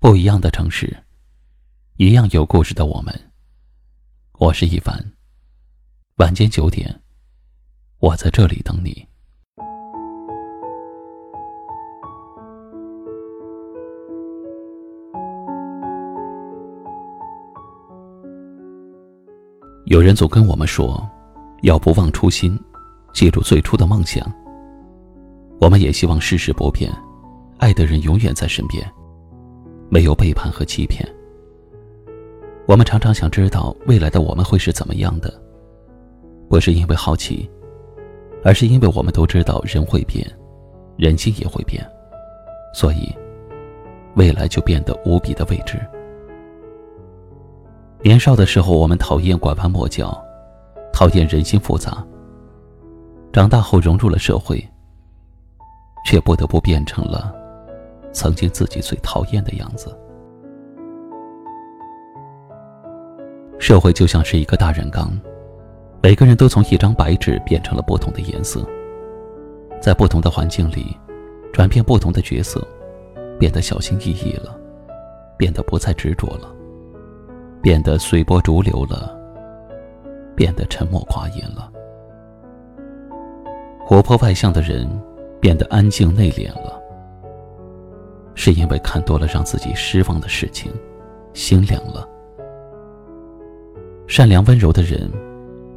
[0.00, 0.96] 不一样的城市，
[1.96, 3.12] 一样有故事的我们。
[4.38, 4.96] 我是一凡。
[6.18, 7.02] 晚间九点，
[7.98, 9.04] 我在这里等你。
[19.86, 21.04] 有人总跟我们说，
[21.62, 22.56] 要不忘初心，
[23.12, 24.32] 记住最初的梦想。
[25.60, 26.88] 我们也希望世事不变，
[27.58, 28.88] 爱的人永远在身边。
[29.88, 31.06] 没有背叛和欺骗。
[32.66, 35.32] 我们常常想知道未来的我们会是怎么样的，
[36.48, 37.48] 不是因为好奇，
[38.44, 40.26] 而是因为我们都知道人会变，
[40.96, 41.82] 人心也会变，
[42.74, 43.10] 所以
[44.16, 45.78] 未来就变得无比的未知。
[48.02, 50.22] 年少的时候，我们讨厌拐弯抹角，
[50.92, 52.04] 讨厌人心复杂。
[53.32, 54.62] 长大后融入了社会，
[56.04, 57.34] 却不得不变成了。
[58.12, 59.96] 曾经自己最讨厌的样子。
[63.58, 65.10] 社会就像是一个大染缸，
[66.00, 68.64] 每个人都从一张白纸变成了不同的颜色，
[69.80, 70.96] 在不同的环境里，
[71.52, 72.64] 转变不同的角色，
[73.38, 74.56] 变得小心翼翼了，
[75.36, 76.54] 变得不再执着了，
[77.60, 79.18] 变得随波逐流了，
[80.36, 81.70] 变得沉默寡言了。
[83.84, 84.88] 活泼外向的人
[85.40, 86.77] 变得安静内敛了。
[88.38, 90.72] 是因为看多了让自己失望的事情，
[91.34, 92.08] 心凉了。
[94.06, 95.10] 善良温柔的人，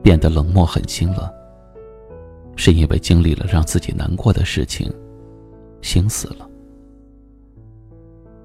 [0.03, 1.33] 变得冷漠狠心了。
[2.55, 4.93] 是因为经历了让自己难过的事情，
[5.81, 6.47] 心死了。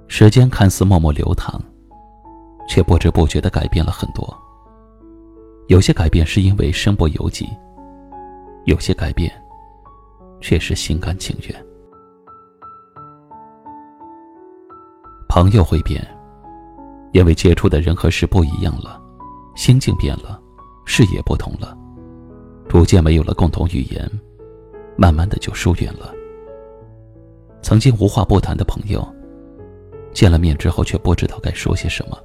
[0.08, 1.60] 时间看似默默流淌，
[2.66, 4.34] 却不知不觉的改变了很多。
[5.66, 7.46] 有些改变是因为身不由己，
[8.64, 9.30] 有些改变，
[10.40, 11.66] 却是心甘情愿。
[15.36, 16.02] 朋友会变，
[17.12, 18.98] 因为接触的人和事不一样了，
[19.54, 20.40] 心境变了，
[20.86, 21.76] 视野不同了，
[22.70, 24.10] 逐渐没有了共同语言，
[24.96, 26.10] 慢慢的就疏远了。
[27.60, 29.06] 曾经无话不谈的朋友，
[30.14, 32.16] 见了面之后却不知道该说些什么，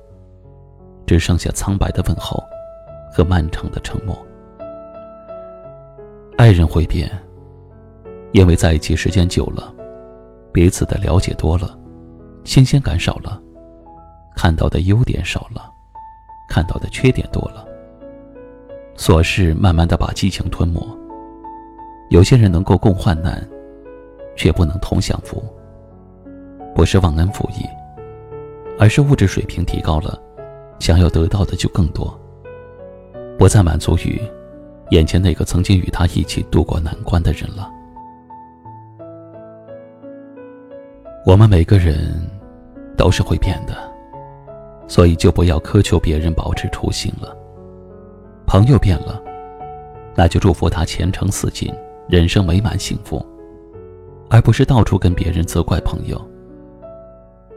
[1.05, 2.41] 只剩下苍白的问候
[3.13, 4.17] 和漫长的沉默。
[6.37, 7.11] 爱人会变，
[8.31, 9.75] 因为在一起时间久了，
[10.53, 11.77] 彼此的了解多了。
[12.43, 13.41] 新鲜感少了，
[14.35, 15.71] 看到的优点少了，
[16.49, 17.65] 看到的缺点多了。
[18.97, 20.81] 琐事慢慢的把激情吞没。
[22.09, 23.47] 有些人能够共患难，
[24.35, 25.41] 却不能同享福。
[26.75, 27.65] 不是忘恩负义，
[28.77, 30.19] 而是物质水平提高了，
[30.79, 32.19] 想要得到的就更多。
[33.37, 34.21] 不再满足于
[34.89, 37.69] 眼前那个曾经与他一起度过难关的人了。
[41.25, 42.29] 我们每个人
[43.01, 43.75] 都是会变的，
[44.87, 47.35] 所以就不要苛求别人保持初心了。
[48.45, 49.19] 朋友变了，
[50.13, 51.73] 那就祝福他前程似锦，
[52.07, 53.25] 人生美满幸福，
[54.29, 56.21] 而不是到处跟别人责怪朋友。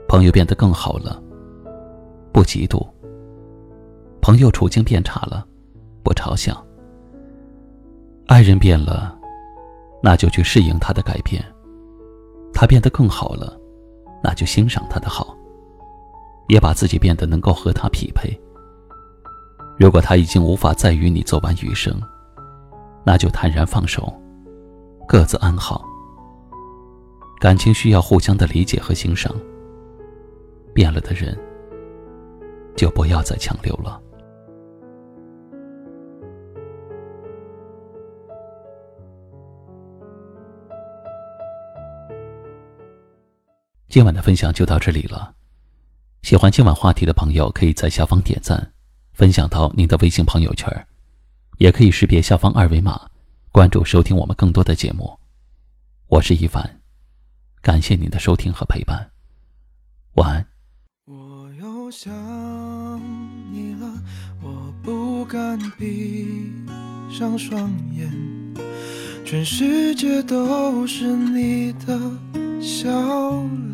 [0.09, 1.23] 朋友变得更好了，
[2.33, 2.83] 不嫉妒；
[4.23, 5.47] 朋友处境变差了，
[6.03, 6.57] 不嘲笑。
[8.29, 9.15] 爱人变了，
[10.03, 11.45] 那就去适应他的改变。
[12.55, 13.61] 他变得更好了，
[14.25, 15.37] 那就欣赏他的好，
[16.49, 18.35] 也把自己变得能够和他匹配。
[19.79, 22.01] 如果他已经无法再与你走完余生，
[23.05, 24.11] 那就坦然放手，
[25.07, 25.85] 各自安好。
[27.39, 29.31] 感情需要互相的理解和欣赏。
[30.73, 31.39] 变了的人，
[32.75, 34.01] 就不要再强留了。
[43.95, 45.37] 今晚的分享就到这里了。
[46.23, 48.73] 喜欢今晚话题的朋友，可以在下方点赞，
[49.13, 50.69] 分享到您的微信朋友圈，
[51.59, 53.01] 也可以识别下方二维码，
[53.53, 55.17] 关注收听我们更多的节目。
[56.09, 56.81] 我是一凡，
[57.63, 59.13] 感谢您的收听和陪伴，
[60.15, 60.45] 晚安。
[61.05, 62.13] 我又想
[63.53, 63.89] 你了，
[64.43, 66.53] 我不敢闭
[67.09, 68.13] 上双眼，
[69.25, 71.97] 全世界都是你的。
[72.61, 72.89] 笑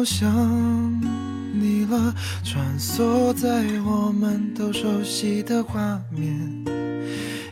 [0.00, 0.26] 我想
[1.52, 6.64] 你了，穿梭在我们都熟悉的画面，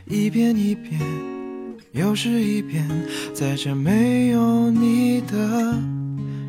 [0.06, 0.98] 一遍一遍，
[1.92, 2.88] 又是一遍，
[3.34, 5.78] 在这没有你的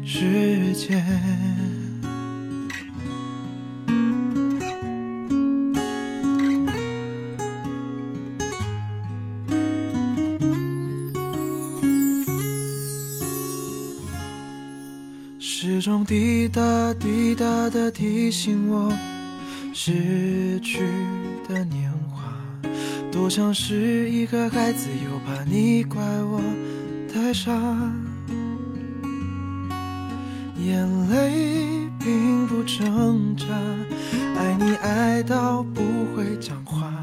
[0.06, 1.04] 世界。
[15.42, 18.92] 时钟滴答滴答的提醒我，
[19.74, 20.82] 逝去
[21.48, 22.22] 的年华，
[23.10, 26.42] 多像是一个孩子，又怕你怪我
[27.12, 27.54] 太傻。
[30.58, 33.46] 眼泪并不挣扎，
[34.36, 35.82] 爱你爱到不
[36.14, 36.94] 会讲话，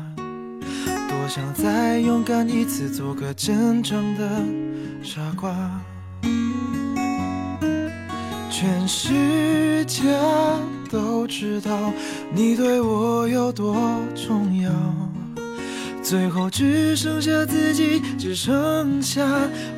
[1.08, 4.44] 多想再勇敢一次，做个真正的
[5.02, 5.80] 傻瓜。
[8.58, 10.02] 全世界
[10.90, 11.92] 都知道
[12.34, 13.76] 你对我有多
[14.14, 14.72] 重要，
[16.02, 19.22] 最后只剩下自己，只剩下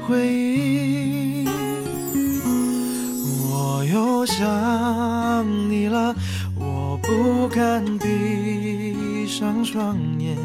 [0.07, 1.45] 回忆。
[3.51, 6.15] 我又想你了，
[6.55, 10.37] 我不敢闭上双眼，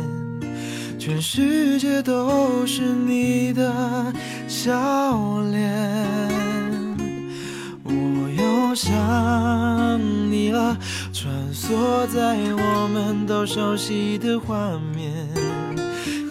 [0.98, 4.12] 全世界都是你的
[4.48, 6.43] 笑脸。
[8.76, 10.00] 想
[10.32, 10.78] 你了，
[11.14, 15.12] 穿梭在我们都熟悉的画面，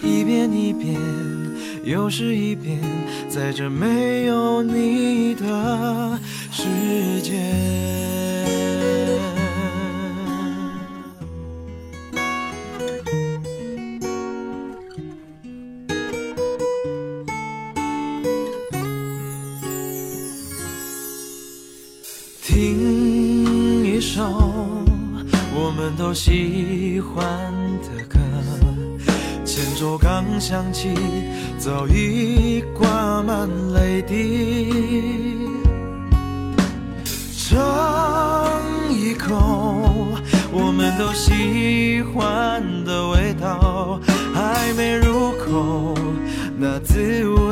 [0.03, 1.01] 一遍一遍，
[1.85, 2.81] 又是一遍，
[3.29, 6.19] 在这没有你的
[6.51, 8.32] 世界。
[26.13, 27.25] 我喜欢
[27.81, 28.19] 的歌，
[29.47, 30.91] 前奏刚响起，
[31.57, 35.49] 早已挂满泪滴。
[37.49, 38.61] 尝
[38.91, 40.07] 一口
[40.53, 43.99] 我们都喜欢的味道，
[44.35, 45.95] 还没入口，
[46.59, 47.52] 那滋味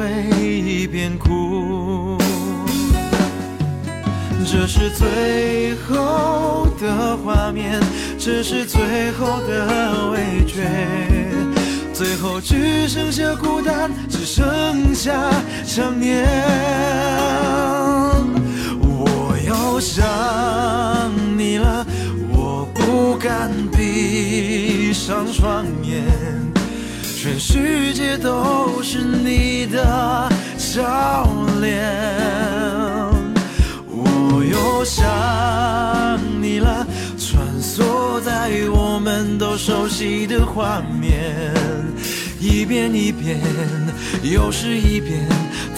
[4.52, 7.80] 这是最后的画面，
[8.18, 10.68] 这是最后的味觉，
[11.94, 15.12] 最后只剩下孤单，只剩下
[15.64, 16.26] 想念。
[18.82, 20.04] 我又想
[21.38, 21.86] 你了，
[22.32, 26.02] 我不敢闭上双眼，
[27.16, 28.59] 全世界都
[34.80, 35.04] 我想
[36.40, 36.86] 你了，
[37.18, 41.52] 穿梭在我们都熟悉的画面，
[42.40, 43.38] 一遍一遍，
[44.22, 45.28] 又是一遍，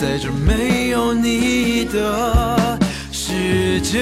[0.01, 2.79] 在这没有你的
[3.11, 3.99] 世界，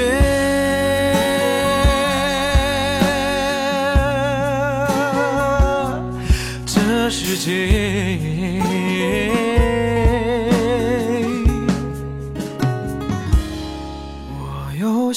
[6.66, 8.39] 这世界。